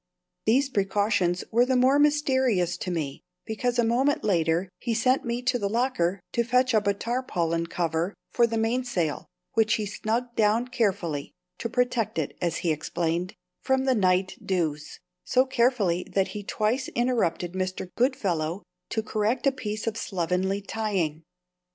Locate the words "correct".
19.03-19.45